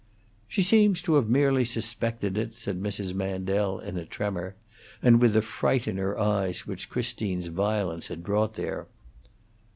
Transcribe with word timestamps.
"She 0.47 0.63
seems 0.63 0.99
to 1.03 1.13
have 1.13 1.29
merely 1.29 1.63
suspected 1.63 2.35
it," 2.35 2.55
said 2.55 2.81
Mrs. 2.81 3.13
Mandel, 3.13 3.79
in 3.79 3.99
a 3.99 4.05
tremor, 4.07 4.55
and 5.03 5.21
with 5.21 5.33
the 5.33 5.43
fright 5.43 5.87
in 5.87 5.97
her 5.97 6.17
eyes 6.19 6.65
which 6.65 6.89
Christine's 6.89 7.45
violence 7.53 8.07
had 8.07 8.23
brought 8.23 8.55
there. 8.55 8.87